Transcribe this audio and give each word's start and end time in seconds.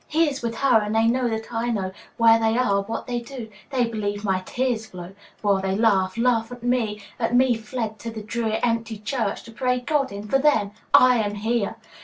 He 0.07 0.27
is 0.27 0.41
with 0.41 0.55
her, 0.55 0.79
and 0.81 0.95
they 0.95 1.05
know 1.05 1.29
that 1.29 1.53
I 1.53 1.69
know 1.69 1.91
Where 2.17 2.39
they 2.39 2.57
are, 2.57 2.81
what 2.81 3.05
they 3.05 3.19
do: 3.19 3.49
they 3.69 3.85
believe 3.85 4.23
my 4.25 4.39
tears 4.47 4.87
flow 4.87 5.13
While 5.43 5.61
they 5.61 5.75
laugh, 5.75 6.17
laugh 6.17 6.51
at 6.51 6.63
me, 6.63 7.03
at 7.19 7.35
me 7.35 7.53
fled 7.53 7.99
to 7.99 8.09
the 8.09 8.23
drear 8.23 8.59
Empty 8.63 8.97
church, 8.97 9.43
to 9.43 9.51
pray 9.51 9.79
God 9.79 10.11
in, 10.11 10.27
for 10.27 10.39
them! 10.39 10.71
I 10.91 11.17
am 11.19 11.35
here! 11.35 11.75